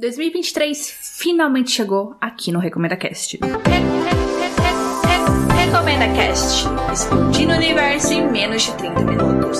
[0.00, 3.38] 2023 finalmente chegou aqui no Recomenda Cast.
[5.54, 9.58] Recomenda Cast, explodindo o universo em menos de 30 minutos.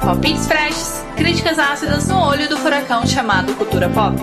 [0.00, 4.16] Palpites freshes, críticas ácidas no olho do furacão chamado cultura pop.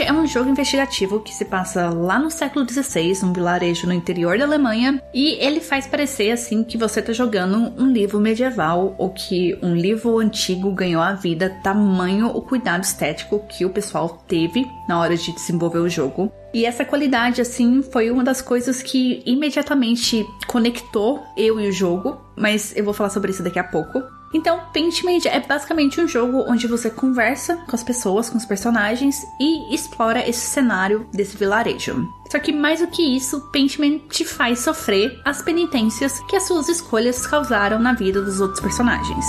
[0.04, 4.38] É um jogo investigativo que se passa lá no século XVI, num vilarejo no interior
[4.38, 9.10] da Alemanha, e ele faz parecer assim que você tá jogando um livro medieval ou
[9.10, 14.66] que um livro antigo ganhou a vida, tamanho o cuidado estético que o pessoal teve
[14.88, 16.32] na hora de desenvolver o jogo.
[16.54, 22.18] E essa qualidade, assim, foi uma das coisas que imediatamente conectou eu e o jogo,
[22.38, 24.02] mas eu vou falar sobre isso daqui a pouco.
[24.34, 29.26] Então, Paintmade é basicamente um jogo onde você conversa com as pessoas, com os personagens
[29.40, 32.08] e explora esse cenário desse vilarejo.
[32.32, 36.70] Só que mais do que isso, Paintman te faz sofrer as penitências que as suas
[36.70, 39.26] escolhas causaram na vida dos outros personagens.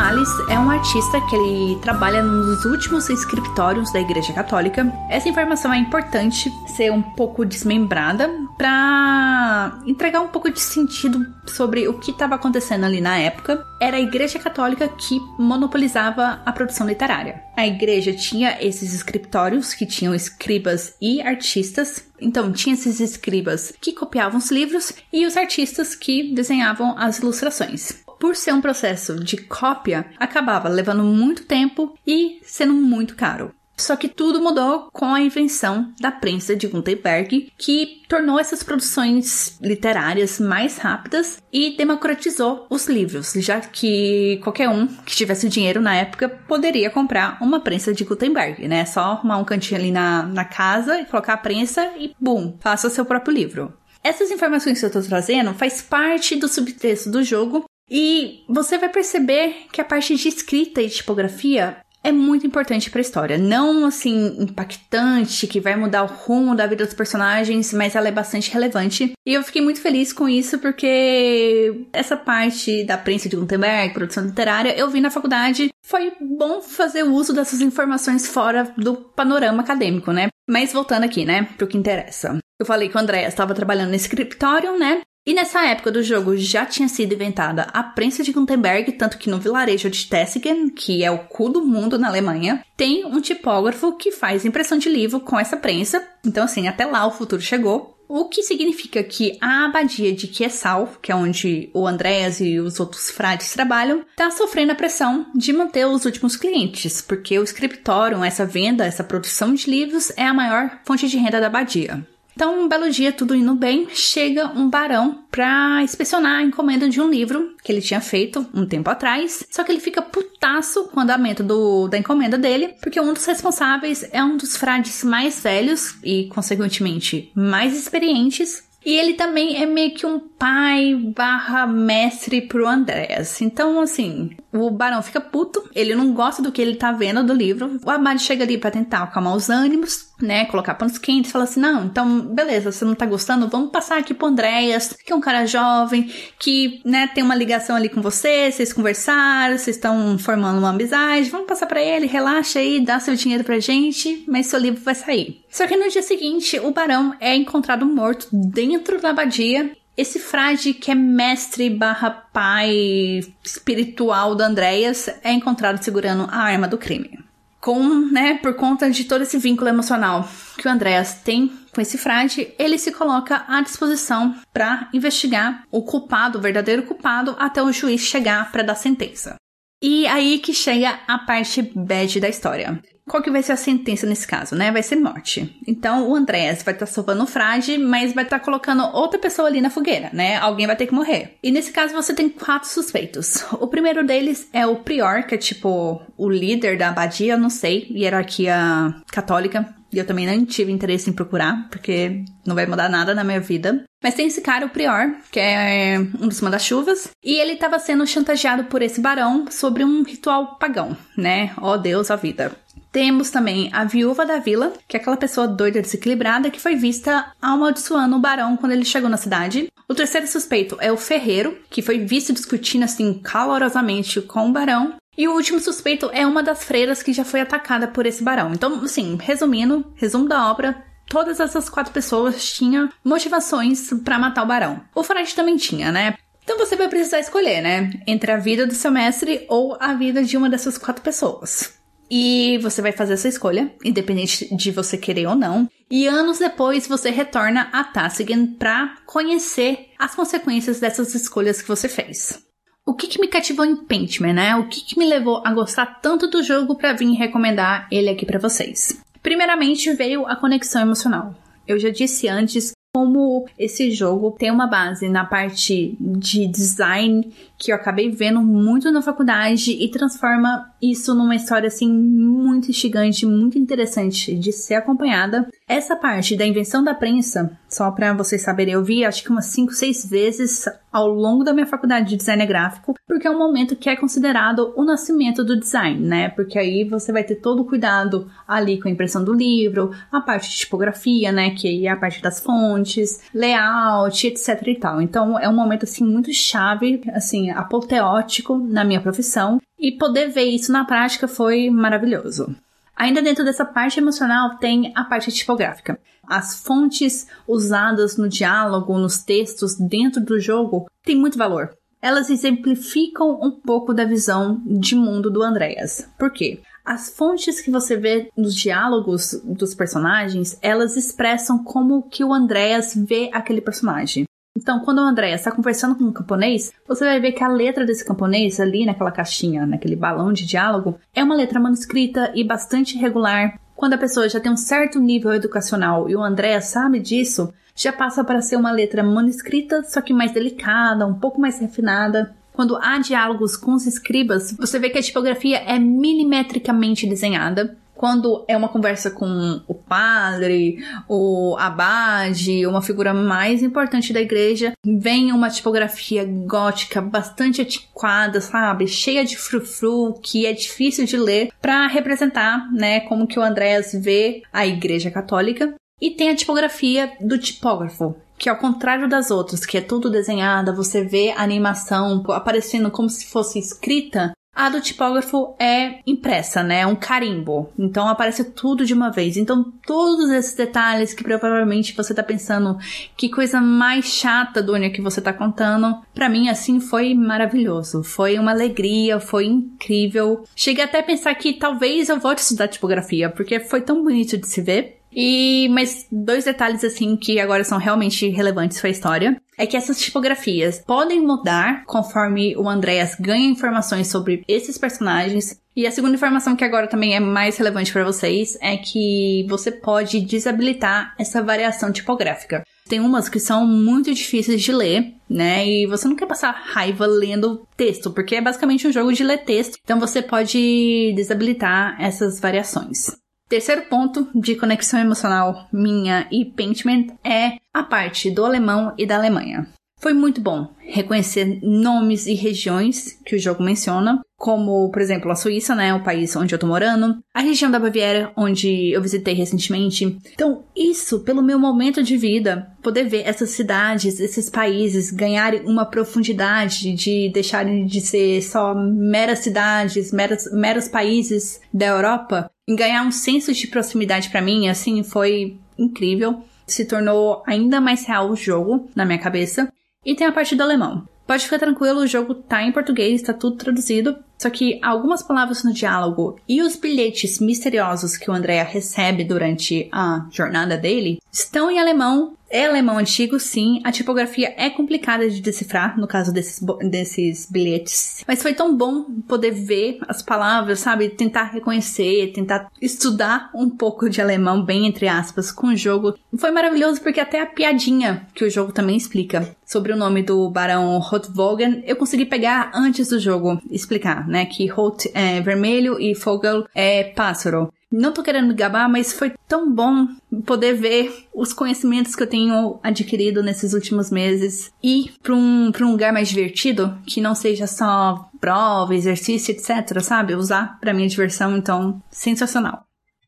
[0.00, 4.90] Malis é um artista que ele trabalha nos últimos escritórios da Igreja Católica.
[5.10, 11.86] Essa informação é importante ser um pouco desmembrada para entregar um pouco de sentido sobre
[11.86, 13.62] o que estava acontecendo ali na época.
[13.78, 17.42] Era a Igreja Católica que monopolizava a produção literária.
[17.54, 23.94] A igreja tinha esses escritórios que tinham escribas e artistas então, tinha esses escribas que
[23.94, 29.38] copiavam os livros e os artistas que desenhavam as ilustrações por ser um processo de
[29.38, 33.52] cópia, acabava levando muito tempo e sendo muito caro.
[33.80, 39.58] Só que tudo mudou com a invenção da prensa de Gutenberg, que tornou essas produções
[39.60, 45.94] literárias mais rápidas e democratizou os livros, já que qualquer um que tivesse dinheiro na
[45.94, 48.84] época poderia comprar uma prensa de Gutenberg, né?
[48.84, 52.90] Só arrumar um cantinho ali na, na casa e colocar a prensa e, bum, faça
[52.90, 53.72] seu próprio livro.
[54.02, 58.88] Essas informações que eu estou trazendo faz parte do subtexto do jogo e você vai
[58.88, 63.38] perceber que a parte de escrita e tipografia é muito importante para a história.
[63.38, 68.12] Não assim impactante, que vai mudar o rumo da vida dos personagens, mas ela é
[68.12, 69.12] bastante relevante.
[69.26, 74.24] E eu fiquei muito feliz com isso porque essa parte da prensa de Gutenberg, produção
[74.24, 75.68] literária, eu vi na faculdade.
[75.84, 80.28] Foi bom fazer uso dessas informações fora do panorama acadêmico, né?
[80.48, 82.38] Mas voltando aqui, né, pro que interessa.
[82.58, 85.00] Eu falei que o André estava trabalhando no escritório, né?
[85.26, 89.28] E nessa época do jogo já tinha sido inventada a prensa de Gutenberg, tanto que
[89.28, 93.96] no vilarejo de Tessigen, que é o cu do mundo na Alemanha, tem um tipógrafo
[93.96, 96.02] que faz impressão de livro com essa prensa.
[96.24, 97.96] Então, assim, até lá o futuro chegou.
[98.08, 102.80] O que significa que a abadia de Kiesal, que é onde o Andréas e os
[102.80, 108.24] outros frades trabalham, está sofrendo a pressão de manter os últimos clientes, porque o escritório,
[108.24, 112.04] essa venda, essa produção de livros é a maior fonte de renda da abadia.
[112.34, 117.00] Então, um belo dia, tudo indo bem, chega um barão pra inspecionar a encomenda de
[117.00, 119.46] um livro que ele tinha feito um tempo atrás.
[119.50, 123.24] Só que ele fica putaço com o andamento do, da encomenda dele, porque um dos
[123.24, 129.66] responsáveis é um dos frades mais velhos e, consequentemente, mais experientes e ele também é
[129.66, 133.40] meio que um pai barra mestre pro Andréas.
[133.42, 137.32] Então, assim, O barão fica puto, ele não gosta do que ele tá vendo do
[137.32, 137.78] livro.
[137.84, 140.44] O Abade chega ali para tentar acalmar os ânimos, né?
[140.46, 144.12] Colocar panos quentes, fala assim: não, então, beleza, você não tá gostando, vamos passar aqui
[144.12, 148.50] pro Andréas, que é um cara jovem, que, né, tem uma ligação ali com você,
[148.50, 153.14] vocês conversaram, vocês estão formando uma amizade, vamos passar para ele, relaxa aí, dá seu
[153.14, 155.44] dinheiro pra gente, mas seu livro vai sair.
[155.48, 160.72] Só que no dia seguinte, o barão é encontrado morto dentro da abadia esse frade
[160.72, 167.18] que é mestre barra pai espiritual do Andréas é encontrado segurando a arma do crime.
[167.60, 170.26] Com, né, por conta de todo esse vínculo emocional
[170.56, 175.82] que o Andréas tem com esse frade, ele se coloca à disposição para investigar o
[175.82, 179.34] culpado, o verdadeiro culpado, até o juiz chegar para dar sentença.
[179.82, 184.06] E aí que chega a parte bad da história qual que vai ser a sentença
[184.06, 184.70] nesse caso, né?
[184.70, 185.58] Vai ser morte.
[185.66, 189.18] Então o Andrés vai estar tá salvando o frade, mas vai estar tá colocando outra
[189.18, 190.36] pessoa ali na fogueira, né?
[190.36, 191.36] Alguém vai ter que morrer.
[191.42, 193.44] E nesse caso você tem quatro suspeitos.
[193.60, 197.88] O primeiro deles é o prior, que é tipo o líder da abadia, não sei,
[197.90, 199.74] hierarquia católica.
[199.92, 203.40] E eu também não tive interesse em procurar, porque não vai mudar nada na minha
[203.40, 203.84] vida.
[204.02, 208.06] Mas tem esse cara, o Prior, que é um dos manda-chuvas, e ele estava sendo
[208.06, 211.52] chantageado por esse barão sobre um ritual pagão, né?
[211.58, 212.52] Ó oh, Deus, a vida.
[212.92, 217.32] Temos também a viúva da vila, que é aquela pessoa doida desequilibrada que foi vista
[217.40, 219.70] amaldiçoando o barão quando ele chegou na cidade.
[219.88, 224.94] O terceiro suspeito é o ferreiro, que foi visto discutindo assim calorosamente com o barão.
[225.16, 228.52] E o último suspeito é uma das freiras que já foi atacada por esse barão.
[228.52, 234.46] Então, assim, resumindo, resumo da obra, todas essas quatro pessoas tinham motivações para matar o
[234.46, 234.80] barão.
[234.94, 236.14] O Fred também tinha, né?
[236.42, 237.90] Então você vai precisar escolher, né?
[238.06, 241.79] Entre a vida do seu mestre ou a vida de uma dessas quatro pessoas.
[242.10, 245.68] E você vai fazer essa escolha, independente de você querer ou não.
[245.88, 251.88] E anos depois você retorna a Tassigan para conhecer as consequências dessas escolhas que você
[251.88, 252.44] fez.
[252.84, 254.56] O que, que me cativou em Paintman, né?
[254.56, 258.26] O que, que me levou a gostar tanto do jogo para vir recomendar ele aqui
[258.26, 259.00] para vocês?
[259.22, 261.34] Primeiramente veio a conexão emocional.
[261.68, 267.70] Eu já disse antes como esse jogo tem uma base na parte de design que
[267.70, 273.58] eu acabei vendo muito na faculdade e transforma isso numa história assim muito instigante, muito
[273.58, 275.48] interessante de ser acompanhada.
[275.68, 279.46] Essa parte da invenção da prensa, só para vocês saberem, eu vi acho que umas
[279.46, 283.76] 5, 6 vezes ao longo da minha faculdade de design gráfico, porque é um momento
[283.76, 286.28] que é considerado o nascimento do design, né?
[286.30, 290.20] Porque aí você vai ter todo o cuidado ali com a impressão do livro, a
[290.20, 295.00] parte de tipografia, né, que é a parte das fontes, layout, etc e tal.
[295.00, 300.44] Então é um momento assim muito chave, assim, apoteótico na minha profissão e poder ver
[300.44, 302.54] isso na prática foi maravilhoso.
[302.94, 305.98] Ainda dentro dessa parte emocional tem a parte tipográfica.
[306.28, 311.70] As fontes usadas no diálogo, nos textos dentro do jogo têm muito valor.
[312.02, 316.06] Elas exemplificam um pouco da visão de mundo do Andreas.
[316.18, 316.60] Por quê?
[316.84, 322.94] As fontes que você vê nos diálogos dos personagens, elas expressam como que o Andreas
[322.94, 324.24] vê aquele personagem.
[324.56, 327.86] Então, quando o André está conversando com um camponês, você vai ver que a letra
[327.86, 332.96] desse camponês ali naquela caixinha, naquele balão de diálogo, é uma letra manuscrita e bastante
[332.96, 333.60] irregular.
[333.76, 337.92] Quando a pessoa já tem um certo nível educacional e o André sabe disso, já
[337.92, 342.34] passa para ser uma letra manuscrita, só que mais delicada, um pouco mais refinada.
[342.52, 348.46] Quando há diálogos com os escribas, você vê que a tipografia é milimetricamente desenhada quando
[348.48, 355.32] é uma conversa com o padre, o abade, uma figura mais importante da igreja, vem
[355.32, 358.88] uma tipografia gótica bastante antiquada, sabe?
[358.88, 363.92] Cheia de frufru, que é difícil de ler, para representar, né, como que o Andrés
[363.92, 365.74] vê a igreja católica.
[366.00, 370.74] E tem a tipografia do tipógrafo, que ao contrário das outras, que é tudo desenhada,
[370.74, 376.80] você vê a animação aparecendo como se fosse escrita, a do tipógrafo é impressa, né?
[376.80, 377.70] É um carimbo.
[377.78, 379.36] Então aparece tudo de uma vez.
[379.36, 382.78] Então todos esses detalhes que provavelmente você tá pensando
[383.16, 388.02] que coisa mais chata, Dunia, que você tá contando, para mim assim foi maravilhoso.
[388.02, 390.44] Foi uma alegria, foi incrível.
[390.54, 394.36] Cheguei até a pensar que talvez eu volte a estudar tipografia, porque foi tão bonito
[394.36, 394.99] de se ver.
[395.14, 399.76] E mas dois detalhes assim que agora são realmente relevantes para a história é que
[399.76, 405.60] essas tipografias podem mudar conforme o Andreas ganha informações sobre esses personagens.
[405.76, 409.70] E a segunda informação que agora também é mais relevante para vocês é que você
[409.70, 412.64] pode desabilitar essa variação tipográfica.
[412.88, 415.66] Tem umas que são muito difíceis de ler, né?
[415.66, 419.44] E você não quer passar raiva lendo texto, porque é basicamente um jogo de ler
[419.44, 419.78] texto.
[419.84, 423.10] Então você pode desabilitar essas variações.
[423.50, 429.16] Terceiro ponto de conexão emocional minha e Paintman é a parte do alemão e da
[429.16, 429.66] Alemanha.
[429.98, 435.34] Foi muito bom reconhecer nomes e regiões que o jogo menciona, como, por exemplo, a
[435.34, 439.34] Suíça, né, o país onde eu tô morando, a região da Baviera, onde eu visitei
[439.34, 440.16] recentemente.
[440.32, 445.84] Então, isso, pelo meu momento de vida, poder ver essas cidades, esses países ganharem uma
[445.84, 453.10] profundidade de deixarem de ser só meras cidades, meras, meros países da Europa, ganhar um
[453.10, 456.42] senso de proximidade para mim, assim, foi incrível.
[456.66, 459.72] Se tornou ainda mais real o jogo na minha cabeça.
[460.04, 461.06] E tem a parte do alemão.
[461.26, 464.16] Pode ficar tranquilo, o jogo tá em português, tá tudo traduzido.
[464.36, 469.88] Só que algumas palavras no diálogo e os bilhetes misteriosos que o Andrea recebe durante
[469.92, 473.80] a jornada dele estão em alemão é alemão antigo, sim.
[473.84, 478.24] A tipografia é complicada de decifrar, no caso desses, desses bilhetes.
[478.26, 481.08] Mas foi tão bom poder ver as palavras, sabe?
[481.08, 486.14] Tentar reconhecer, tentar estudar um pouco de alemão, bem entre aspas, com o jogo.
[486.36, 490.50] Foi maravilhoso porque até a piadinha que o jogo também explica sobre o nome do
[490.50, 494.44] Barão Rotvogen, eu consegui pegar antes do jogo explicar, né?
[494.44, 497.72] Que Rot é vermelho e Vogel é pássaro.
[497.92, 500.06] Não tô querendo me gabar, mas foi tão bom
[500.46, 505.84] poder ver os conhecimentos que eu tenho adquirido nesses últimos meses e para um, pra
[505.84, 510.36] um lugar mais divertido, que não seja só prova, exercício, etc, sabe?
[510.36, 512.84] Usar para minha diversão, então, sensacional.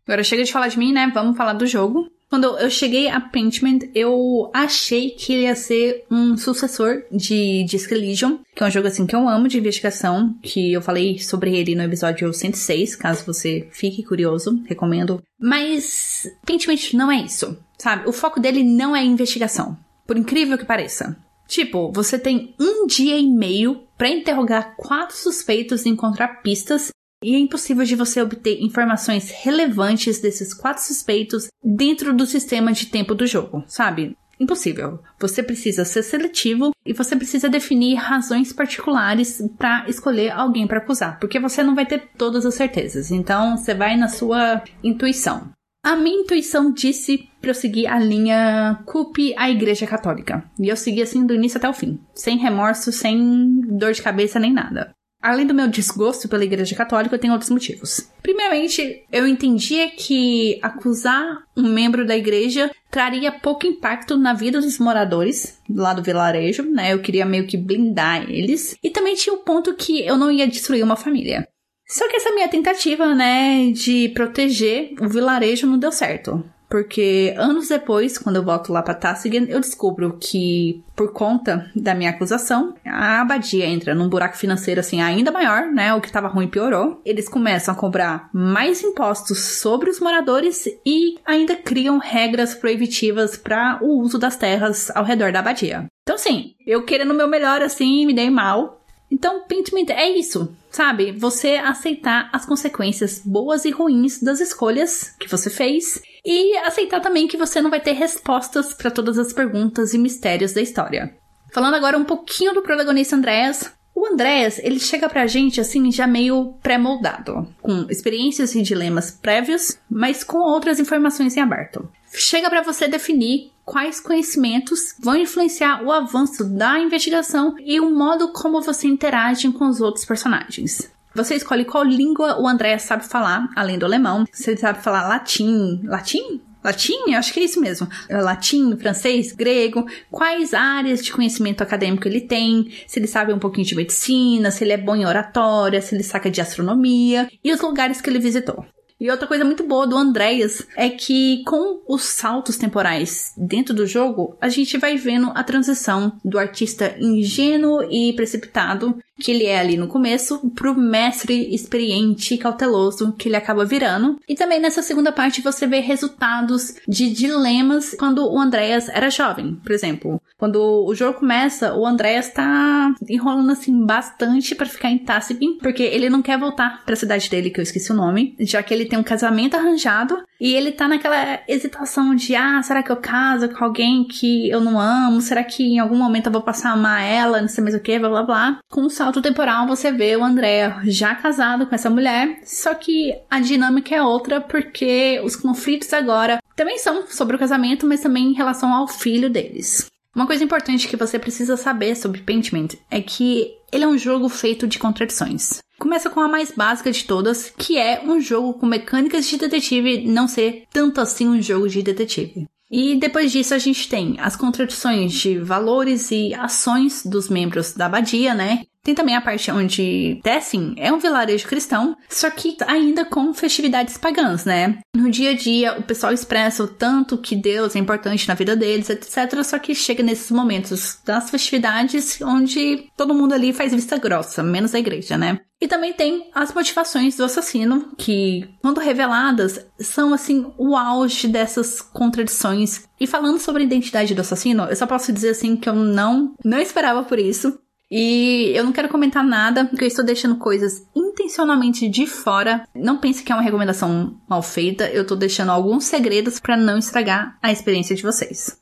[0.07, 1.11] Agora chega de falar de mim, né?
[1.13, 2.09] Vamos falar do jogo.
[2.33, 7.91] Quando eu cheguei a Pentiment, eu achei que ele ia ser um sucessor de Disc
[7.91, 11.75] que é um jogo assim que eu amo de investigação, que eu falei sobre ele
[11.75, 15.23] no episódio 106, caso você fique curioso, recomendo.
[15.39, 18.09] Mas Pentiment não é isso, sabe?
[18.09, 21.15] O foco dele não é investigação, por incrível que pareça.
[21.47, 26.91] Tipo, você tem um dia e meio para interrogar quatro suspeitos e encontrar pistas
[27.23, 32.87] e é impossível de você obter informações relevantes desses quatro suspeitos dentro do sistema de
[32.87, 34.17] tempo do jogo, sabe?
[34.41, 34.99] Impossível.
[35.21, 41.21] Você precisa ser seletivo e você precisa definir razões particulares para escolher alguém para acusar,
[41.21, 43.13] porque você não vai ter todas as certezas.
[43.13, 45.53] Então, você vai na sua intuição.
[45.85, 50.45] A minha intuição disse para eu seguir a linha culpe a Igreja Católica.
[50.59, 54.39] E eu segui assim do início até o fim, sem remorso, sem dor de cabeça
[54.39, 54.93] nem nada.
[55.23, 58.11] Além do meu desgosto pela Igreja Católica, eu tenho outros motivos.
[58.21, 64.79] Primeiramente, eu entendia que acusar um membro da igreja traria pouco impacto na vida dos
[64.79, 66.93] moradores lá do vilarejo, né?
[66.93, 68.77] Eu queria meio que blindar eles.
[68.83, 71.47] E também tinha o ponto que eu não ia destruir uma família.
[71.89, 76.43] Só que essa minha tentativa, né, de proteger o vilarejo não deu certo.
[76.73, 81.95] Porque anos depois, quando eu volto lá para Tassigan, eu descubro que, por conta da
[81.95, 85.93] minha acusação, a abadia entra num buraco financeiro assim ainda maior, né?
[85.93, 86.99] O que estava ruim piorou.
[87.05, 93.79] Eles começam a cobrar mais impostos sobre os moradores e ainda criam regras proibitivas para
[93.83, 95.85] o uso das terras ao redor da abadia.
[96.05, 98.82] Então, sim, eu querendo o meu melhor assim, me dei mal.
[99.13, 101.13] Então, Pentiment é isso, sabe?
[101.13, 107.29] Você aceitar as consequências boas e ruins das escolhas que você fez e aceitar também
[107.29, 111.15] que você não vai ter respostas para todas as perguntas e mistérios da história.
[111.53, 116.07] Falando agora um pouquinho do protagonista Andreas, o Andreas, ele chega pra gente assim já
[116.07, 121.89] meio pré-moldado, com experiências e dilemas prévios, mas com outras informações em aberto.
[122.15, 128.33] Chega para você definir quais conhecimentos vão influenciar o avanço da investigação e o modo
[128.33, 130.91] como você interage com os outros personagens.
[131.15, 134.27] Você escolhe qual língua o André sabe falar, além do alemão.
[134.33, 135.81] Se ele sabe falar latim.
[135.85, 136.41] Latim?
[136.63, 137.15] Latim?
[137.15, 137.89] Acho que é isso mesmo.
[138.09, 139.87] Latim, francês, grego.
[140.11, 142.71] Quais áreas de conhecimento acadêmico ele tem?
[142.87, 146.03] Se ele sabe um pouquinho de medicina, se ele é bom em oratória, se ele
[146.03, 148.65] saca de astronomia e os lugares que ele visitou.
[149.03, 153.85] E outra coisa muito boa do Andreas é que com os saltos temporais dentro do
[153.85, 159.59] jogo, a gente vai vendo a transição do artista ingênuo e precipitado que ele é
[159.59, 164.19] ali no começo, pro mestre experiente e cauteloso que ele acaba virando.
[164.29, 169.55] E também nessa segunda parte você vê resultados de dilemas quando o Andreas era jovem,
[169.63, 170.21] por exemplo.
[170.37, 175.85] Quando o jogo começa, o Andreas tá enrolando assim bastante para ficar em Tassibin, porque
[175.85, 178.75] ele não quer voltar para a cidade dele, que eu esqueci o nome, já que
[178.75, 182.97] ele tem um casamento arranjado e ele tá naquela hesitação de, ah, será que eu
[182.97, 185.23] caso com alguém que eu não amo?
[185.23, 187.81] Será que em algum momento eu vou passar a amar ela, não sei mais o
[187.81, 188.59] que, blá blá blá.
[188.71, 193.15] Com o salto temporal você vê o André já casado com essa mulher, só que
[193.31, 198.27] a dinâmica é outra porque os conflitos agora também são sobre o casamento, mas também
[198.27, 199.87] em relação ao filho deles.
[200.15, 204.29] Uma coisa importante que você precisa saber sobre Pentiment é que ele é um jogo
[204.29, 205.63] feito de contradições.
[205.79, 210.07] Começa com a mais básica de todas, que é um jogo com mecânicas de detetive
[210.07, 212.47] não ser tanto assim um jogo de detetive.
[212.71, 217.87] E depois disso a gente tem as contradições de valores e ações dos membros da
[217.87, 218.63] abadia, né?
[218.85, 223.97] Tem também a parte onde Tessin é um vilarejo cristão, só que ainda com festividades
[223.97, 224.79] pagãs, né?
[224.95, 228.57] No dia a dia, o pessoal expressa o tanto que Deus é importante na vida
[228.57, 229.43] deles, etc.
[229.45, 234.75] Só que chega nesses momentos das festividades onde todo mundo ali faz vista grossa, menos
[234.75, 235.41] a igreja, né?
[235.63, 241.81] E também tem as motivações do assassino, que, quando reveladas, são assim o auge dessas
[241.81, 242.83] contradições.
[242.99, 246.35] E falando sobre a identidade do assassino, eu só posso dizer assim que eu não,
[246.45, 247.57] não esperava por isso.
[247.95, 252.67] E eu não quero comentar nada, porque eu estou deixando coisas intencionalmente de fora.
[252.75, 256.79] Não pense que é uma recomendação mal feita, eu estou deixando alguns segredos para não
[256.79, 258.59] estragar a experiência de vocês.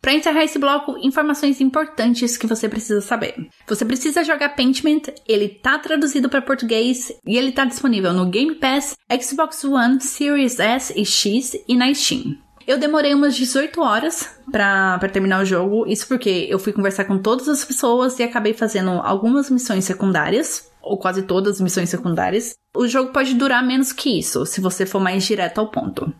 [0.00, 3.36] Para encerrar esse bloco, informações importantes que você precisa saber.
[3.68, 8.56] Você precisa jogar Paintment, ele tá traduzido para português e ele tá disponível no Game
[8.56, 12.36] Pass, Xbox One, Series S e X e na Steam.
[12.66, 15.86] Eu demorei umas 18 horas pra terminar o jogo.
[15.86, 20.70] Isso porque eu fui conversar com todas as pessoas e acabei fazendo algumas missões secundárias.
[20.80, 22.54] Ou quase todas as missões secundárias.
[22.76, 26.12] O jogo pode durar menos que isso, se você for mais direto ao ponto.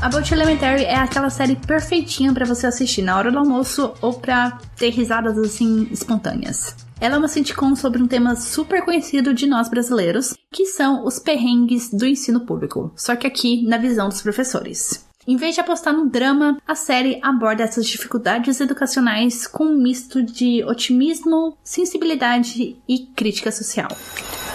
[0.00, 4.58] About Elementary é aquela série perfeitinha para você assistir na hora do almoço ou para
[4.76, 6.87] ter risadas assim espontâneas.
[7.00, 11.20] Ela é uma sitcom sobre um tema super conhecido de nós brasileiros, que são os
[11.20, 15.06] perrengues do ensino público, só que aqui na visão dos professores.
[15.24, 20.22] Em vez de apostar no drama, a série aborda essas dificuldades educacionais com um misto
[20.22, 23.90] de otimismo, sensibilidade e crítica social.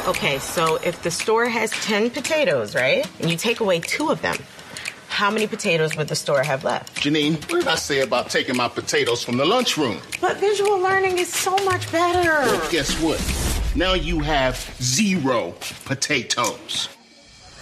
[0.05, 3.07] Okay, so if the store has 10 potatoes, right?
[3.23, 4.35] And you take away two of them,
[5.13, 6.96] how many potatoes would the store have left?
[7.03, 10.00] Janine, what did I say about taking my potatoes from the lunchroom?
[10.20, 12.29] But visual learning is so much better.
[12.29, 13.22] Well, guess what?
[13.75, 15.53] Now you have zero
[15.86, 16.89] potatoes.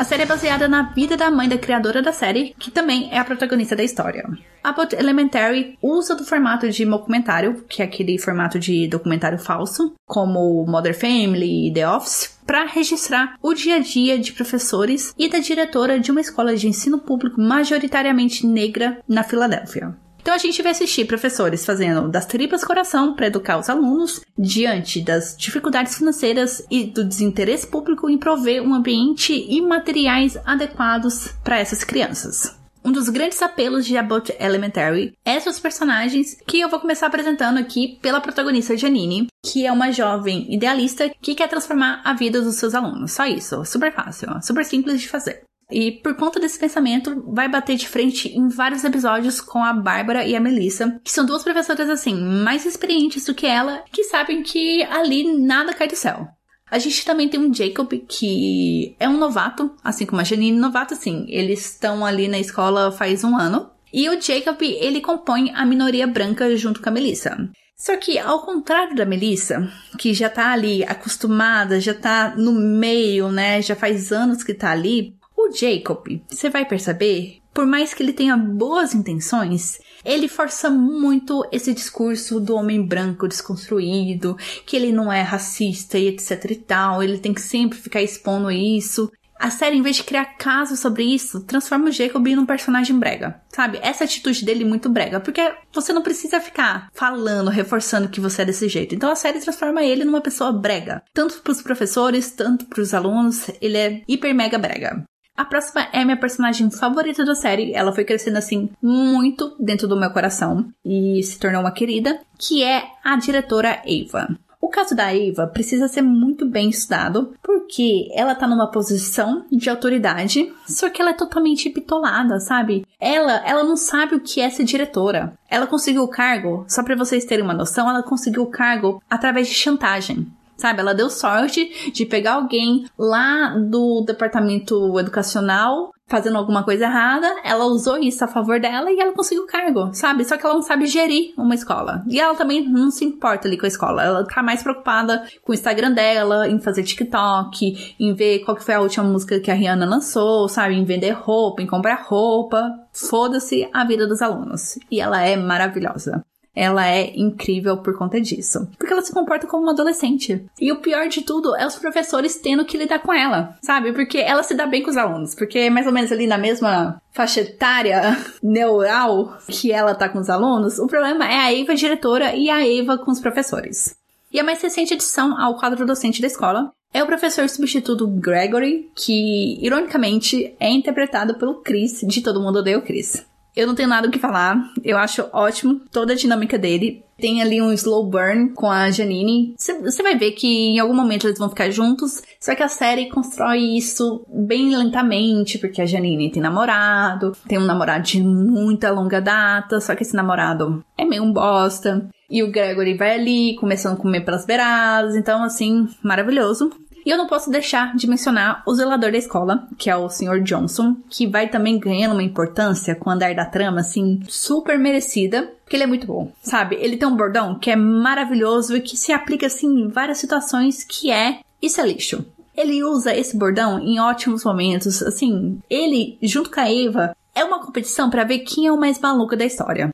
[0.02, 3.20] A série é baseada na vida da mãe da criadora da série, que também é
[3.20, 4.28] a protagonista da história.
[4.64, 10.66] Abbott Elementary usa do formato de documentário, que é aquele formato de documentário falso, como
[10.66, 15.38] Mother Family e The Office, para registrar o dia a dia de professores e da
[15.38, 19.96] diretora de uma escola de ensino público majoritariamente negra na Filadélfia.
[20.22, 25.02] Então a gente vai assistir professores fazendo das tripas coração para educar os alunos diante
[25.02, 31.60] das dificuldades financeiras e do desinteresse público em prover um ambiente e materiais adequados para
[31.60, 32.56] essas crianças.
[32.84, 37.60] Um dos grandes apelos de About Elementary é seus personagens, que eu vou começar apresentando
[37.60, 42.56] aqui pela protagonista Janine, que é uma jovem idealista que quer transformar a vida dos
[42.56, 43.12] seus alunos.
[43.12, 45.44] Só isso, super fácil, super simples de fazer.
[45.72, 50.26] E por conta desse pensamento, vai bater de frente em vários episódios com a Bárbara
[50.26, 54.44] e a Melissa, que são duas professoras assim, mais experientes do que ela, que sabem
[54.44, 56.28] que ali nada cai do céu.
[56.70, 60.94] A gente também tem um Jacob que é um novato, assim como a Janine, novato
[60.94, 63.70] assim, eles estão ali na escola faz um ano.
[63.94, 67.38] E o Jacob, ele compõe a minoria branca junto com a Melissa.
[67.76, 73.30] Só que, ao contrário da Melissa, que já tá ali acostumada, já tá no meio,
[73.30, 73.60] né?
[73.62, 75.16] Já faz anos que tá ali,
[75.48, 81.48] o Jacob, você vai perceber, por mais que ele tenha boas intenções, ele força muito
[81.52, 87.04] esse discurso do homem branco desconstruído, que ele não é racista e etc e tal,
[87.04, 89.12] ele tem que sempre ficar expondo isso.
[89.42, 92.98] A série, em vez de criar casos sobre isso, transforma o Jacob em um personagem
[93.00, 93.42] brega.
[93.50, 93.80] Sabe?
[93.82, 95.20] Essa atitude dele é muito brega.
[95.20, 95.42] Porque
[95.74, 98.94] você não precisa ficar falando, reforçando que você é desse jeito.
[98.94, 101.02] Então a série transforma ele numa pessoa brega.
[101.12, 103.50] Tanto pros professores, tanto pros alunos.
[103.60, 105.04] Ele é hiper mega brega.
[105.36, 107.74] A próxima é minha personagem favorita da série.
[107.74, 112.64] Ela foi crescendo assim muito dentro do meu coração e se tornou uma querida, que
[112.64, 114.38] é a diretora Ava.
[114.62, 119.70] O caso da Ava precisa ser muito bem estudado, porque ela tá numa posição de
[119.70, 122.86] autoridade, só que ela é totalmente bitolada, sabe?
[123.00, 125.34] Ela, ela não sabe o que é ser diretora.
[125.50, 129.48] Ela conseguiu o cargo, só para vocês terem uma noção, ela conseguiu o cargo através
[129.48, 130.32] de chantagem.
[130.58, 137.34] Sabe, ela deu sorte de pegar alguém lá do departamento educacional fazendo alguma coisa errada,
[137.42, 140.26] ela usou isso a favor dela e ela conseguiu o cargo, sabe?
[140.26, 142.04] Só que ela não sabe gerir uma escola.
[142.06, 144.04] E ela também não se importa ali com a escola.
[144.04, 148.64] Ela tá mais preocupada com o Instagram dela, em fazer TikTok, em ver qual que
[148.64, 150.76] foi a última música que a Rihanna lançou, sabe?
[150.76, 152.70] Em vender roupa, em comprar roupa.
[152.92, 154.78] Foda-se a vida dos alunos.
[154.92, 156.22] E ela é maravilhosa
[156.56, 158.68] ela é incrível por conta disso.
[158.78, 160.46] Porque ela se comporta como uma adolescente.
[160.60, 163.94] E o pior de tudo é os professores tendo que lidar com ela, sabe?
[163.94, 165.34] Porque ela se dá bem com os alunos.
[165.36, 170.20] Porque é mais ou menos ali na mesma faixa etária neural que ela tá com
[170.20, 173.96] os alunos, o problema é a Eva diretora e a Eva com os professores.
[174.34, 178.90] E a mais recente adição ao quadro docente da escola é o professor substituto Gregory,
[178.96, 183.26] que, ironicamente, é interpretado pelo Chris, de Todo Mundo Odeia o Chris.
[183.56, 187.04] Eu não tenho nada o que falar, eu acho ótimo toda a dinâmica dele.
[187.18, 189.54] Tem ali um slow burn com a Janine.
[189.58, 193.10] Você vai ver que em algum momento eles vão ficar juntos, só que a série
[193.10, 199.22] constrói isso bem lentamente, porque a Janine tem namorado, tem um namorado de muita longa
[199.22, 202.10] data, só que esse namorado é meio um bosta.
[202.28, 206.72] E o Gregory vai ali, começando a comer pelas beiradas, então assim, maravilhoso.
[207.06, 210.42] E eu não posso deixar de mencionar o zelador da escola, que é o Sr.
[210.44, 215.52] Johnson, que vai também ganhando uma importância com o andar da trama, assim, super merecida,
[215.64, 216.78] porque ele é muito bom, sabe?
[216.80, 220.84] Ele tem um bordão que é maravilhoso e que se aplica, assim, em várias situações,
[220.84, 222.26] que é isso é lixo.
[222.56, 227.64] Ele usa esse bordão em ótimos momentos, assim, ele, junto com a Eva, é uma
[227.64, 229.90] competição para ver quem é o mais maluco da história.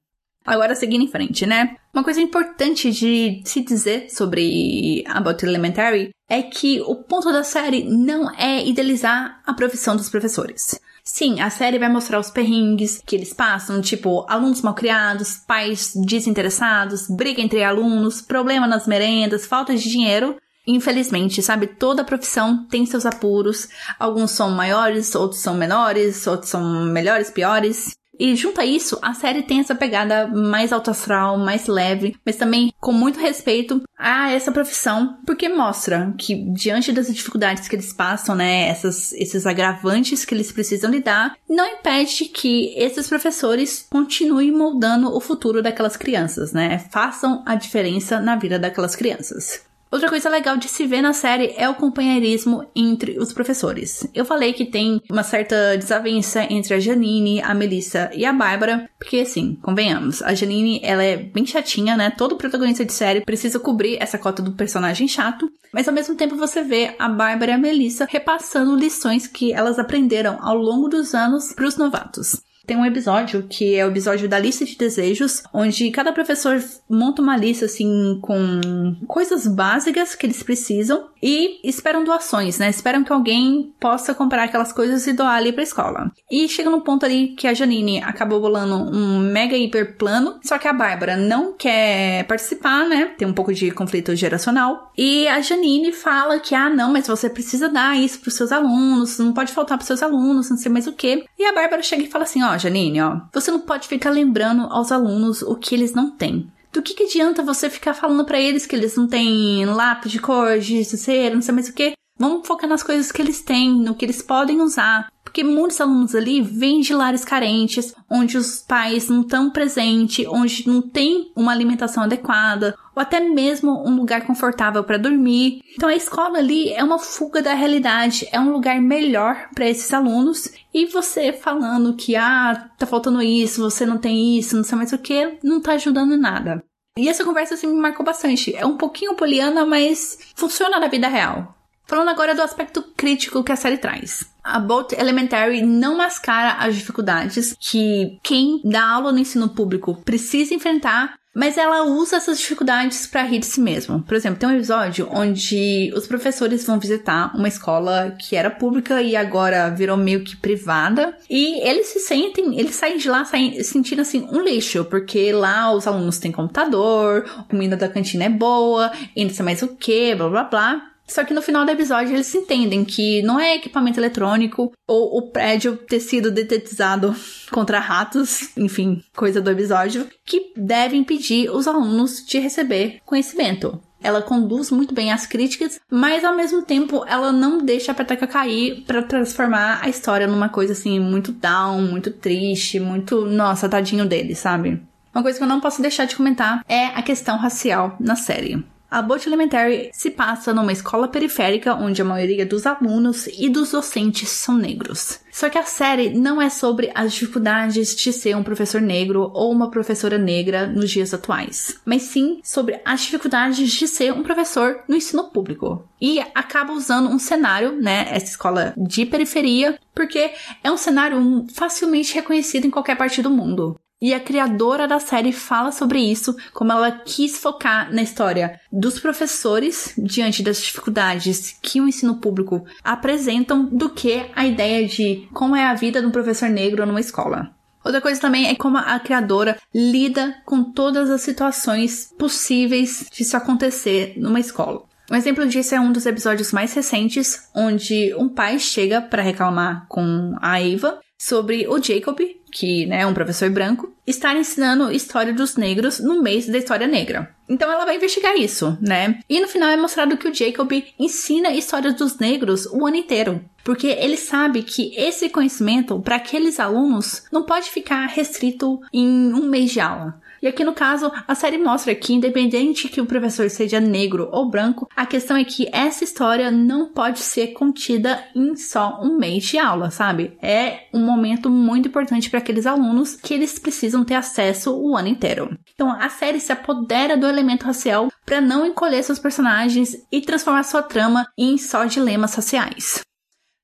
[0.48, 1.76] Agora, seguindo em frente, né?
[1.94, 7.84] Uma coisa importante de se dizer sobre About Elementary é que o ponto da série
[7.84, 10.80] não é idealizar a profissão dos professores.
[11.04, 15.92] Sim, a série vai mostrar os perrengues que eles passam, tipo alunos mal criados, pais
[15.96, 20.38] desinteressados, briga entre alunos, problema nas merendas, falta de dinheiro.
[20.66, 23.68] Infelizmente, sabe, toda profissão tem seus apuros.
[24.00, 27.98] Alguns são maiores, outros são menores, outros são melhores, piores.
[28.20, 32.36] E junto a isso, a série tem essa pegada mais alto astral, mais leve, mas
[32.36, 37.94] também com muito respeito a essa profissão, porque mostra que diante das dificuldades que eles
[37.94, 44.52] passam, né, essas, esses agravantes que eles precisam lidar, não impede que esses professores continuem
[44.52, 49.67] moldando o futuro daquelas crianças, né, façam a diferença na vida daquelas crianças.
[49.90, 54.06] Outra coisa legal de se ver na série é o companheirismo entre os professores.
[54.14, 58.90] Eu falei que tem uma certa desavença entre a Janine, a Melissa e a Bárbara,
[59.00, 62.12] porque assim, convenhamos, a Janine ela é bem chatinha, né?
[62.12, 66.36] Todo protagonista de série precisa cobrir essa cota do personagem chato, mas ao mesmo tempo
[66.36, 71.14] você vê a Bárbara e a Melissa repassando lições que elas aprenderam ao longo dos
[71.14, 72.42] anos para os novatos.
[72.68, 77.22] Tem um episódio que é o episódio da lista de desejos, onde cada professor monta
[77.22, 82.70] uma lista assim com coisas básicas que eles precisam e esperam doações, né?
[82.70, 86.12] Esperam que alguém possa comprar aquelas coisas e doar ali pra escola.
[86.30, 90.58] E chega no ponto ali que a Janine acabou bolando um mega hiper plano, só
[90.58, 93.14] que a Bárbara não quer participar, né?
[93.18, 94.92] Tem um pouco de conflito geracional.
[94.98, 99.18] E a Janine fala que, ah, não, mas você precisa dar isso pros seus alunos,
[99.20, 101.24] não pode faltar pros seus alunos, não sei mais o que.
[101.40, 104.64] E a Bárbara chega e fala assim, ó, Janine, ó, você não pode ficar lembrando
[104.72, 106.52] aos alunos o que eles não têm.
[106.72, 110.20] Do que, que adianta você ficar falando para eles que eles não têm lápis de
[110.20, 111.94] cor, de cera, não sei mais o que?
[112.18, 115.08] Vamos focar nas coisas que eles têm, no que eles podem usar.
[115.24, 120.68] Porque muitos alunos ali vêm de lares carentes, onde os pais não estão presentes, onde
[120.68, 125.62] não tem uma alimentação adequada, ou até mesmo um lugar confortável para dormir.
[125.76, 129.94] Então a escola ali é uma fuga da realidade, é um lugar melhor para esses
[129.94, 130.50] alunos.
[130.74, 134.94] E você falando que ah, tá faltando isso, você não tem isso, não sei mais
[134.94, 136.64] o que, não tá ajudando nada.
[136.98, 138.56] E essa conversa assim me marcou bastante.
[138.56, 141.57] É um pouquinho poliana, mas funciona na vida real.
[141.88, 144.26] Falando agora do aspecto crítico que a série traz.
[144.44, 150.54] A Bolt Elementary não mascara as dificuldades que quem dá aula no ensino público precisa
[150.54, 154.02] enfrentar, mas ela usa essas dificuldades para rir de si mesmo.
[154.02, 159.02] Por exemplo, tem um episódio onde os professores vão visitar uma escola que era pública
[159.02, 163.64] e agora virou meio que privada, e eles se sentem, eles saem de lá saem,
[163.64, 168.30] sentindo assim um lixo, porque lá os alunos têm computador, a comida da cantina é
[168.30, 170.97] boa, e não sei mais o que, blá blá blá.
[171.08, 175.32] Só que no final do episódio eles entendem que não é equipamento eletrônico ou o
[175.32, 177.16] prédio ter sido detetizado
[177.50, 183.82] contra ratos, enfim, coisa do episódio, que deve impedir os alunos de receber conhecimento.
[184.04, 188.28] Ela conduz muito bem as críticas, mas ao mesmo tempo ela não deixa a peteca
[188.28, 194.06] cair para transformar a história numa coisa assim muito down, muito triste, muito, nossa, tadinho
[194.06, 194.80] dele, sabe?
[195.14, 198.64] Uma coisa que eu não posso deixar de comentar é a questão racial na série.
[198.90, 203.72] A Boat Elementary se passa numa escola periférica onde a maioria dos alunos e dos
[203.72, 205.20] docentes são negros.
[205.30, 209.52] Só que a série não é sobre as dificuldades de ser um professor negro ou
[209.52, 214.80] uma professora negra nos dias atuais, mas sim sobre as dificuldades de ser um professor
[214.88, 215.86] no ensino público.
[216.02, 220.32] E acaba usando um cenário, né, essa escola de periferia, porque
[220.64, 223.80] é um cenário facilmente reconhecido em qualquer parte do mundo.
[224.00, 229.00] E a criadora da série fala sobre isso, como ela quis focar na história dos
[229.00, 235.56] professores diante das dificuldades que o ensino público apresentam, do que a ideia de como
[235.56, 237.50] é a vida de um professor negro numa escola.
[237.84, 243.36] Outra coisa também é como a criadora lida com todas as situações possíveis de isso
[243.36, 244.87] acontecer numa escola.
[245.10, 249.86] Um exemplo disso é um dos episódios mais recentes, onde um pai chega para reclamar
[249.88, 252.20] com a Eva sobre o Jacob,
[252.52, 256.88] que né, é um professor branco, estar ensinando história dos negros no mês da história
[256.88, 257.36] negra.
[257.50, 259.20] Então ela vai investigar isso, né?
[259.30, 263.42] E no final é mostrado que o Jacob ensina histórias dos negros o ano inteiro.
[263.64, 269.50] Porque ele sabe que esse conhecimento, para aqueles alunos, não pode ficar restrito em um
[269.50, 270.22] mês de aula.
[270.42, 274.50] E aqui no caso, a série mostra que, independente que o professor seja negro ou
[274.50, 279.44] branco, a questão é que essa história não pode ser contida em só um mês
[279.46, 280.38] de aula, sabe?
[280.42, 285.08] É um momento muito importante para aqueles alunos que eles precisam ter acesso o ano
[285.08, 285.58] inteiro.
[285.74, 290.64] Então, a série se apodera do elemento racial para não encolher seus personagens e transformar
[290.64, 293.02] sua trama em só dilemas sociais.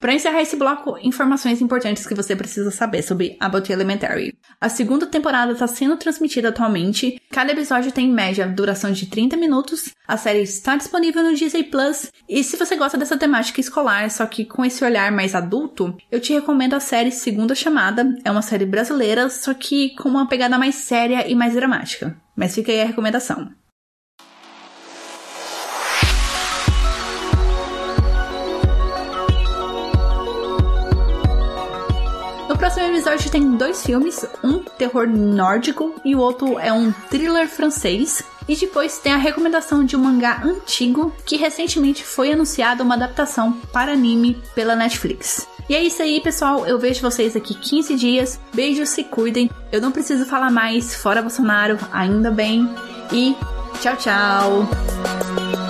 [0.03, 4.37] Para encerrar esse bloco, informações importantes que você precisa saber sobre About Elementary.
[4.59, 7.21] A segunda temporada está sendo transmitida atualmente.
[7.31, 9.93] Cada episódio tem em média duração de 30 minutos.
[10.05, 12.11] A série está disponível no Disney Plus.
[12.27, 16.19] E se você gosta dessa temática escolar, só que com esse olhar mais adulto, eu
[16.19, 18.13] te recomendo a série Segunda Chamada.
[18.25, 22.13] É uma série brasileira, só que com uma pegada mais séria e mais dramática.
[22.35, 23.53] Mas fica aí a recomendação.
[33.03, 38.23] Episódio tem dois filmes, um terror nórdico e o outro é um thriller francês.
[38.47, 43.51] E depois tem a recomendação de um mangá antigo que recentemente foi anunciada uma adaptação
[43.73, 45.45] para anime pela Netflix.
[45.67, 46.65] E é isso aí, pessoal.
[46.65, 48.39] Eu vejo vocês aqui 15 dias.
[48.53, 49.49] Beijos, se cuidem.
[49.69, 50.95] Eu não preciso falar mais.
[50.95, 52.69] Fora Bolsonaro, ainda bem.
[53.11, 53.35] E
[53.81, 55.62] tchau, tchau.